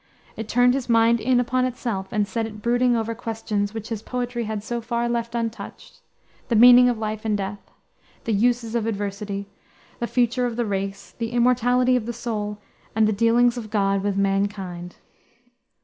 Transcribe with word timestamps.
It 0.35 0.49
turned 0.49 0.73
his 0.73 0.89
mind 0.89 1.19
in 1.19 1.39
upon 1.39 1.63
itself, 1.63 2.07
and 2.11 2.27
set 2.27 2.47
it 2.47 2.59
brooding 2.63 2.95
over 2.95 3.13
questions 3.13 3.71
which 3.71 3.89
his 3.89 4.01
poetry 4.01 4.45
had 4.45 4.63
so 4.63 4.81
far 4.81 5.07
left 5.07 5.35
untouched; 5.35 6.01
the 6.47 6.55
meaning 6.55 6.89
of 6.89 6.97
life 6.97 7.23
and 7.23 7.37
death, 7.37 7.69
the 8.23 8.33
uses 8.33 8.73
of 8.73 8.87
adversity, 8.87 9.47
the 9.99 10.07
future 10.07 10.47
of 10.47 10.55
the 10.55 10.65
race, 10.65 11.11
the 11.19 11.29
immortality 11.29 11.95
of 11.95 12.07
the 12.07 12.13
soul, 12.13 12.57
and 12.95 13.07
the 13.07 13.13
dealings 13.13 13.57
of 13.57 13.69
God 13.69 14.01
with 14.01 14.17
mankind. 14.17 14.95